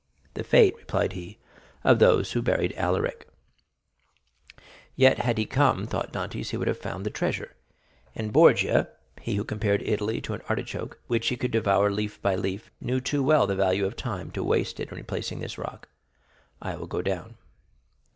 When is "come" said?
5.45-5.85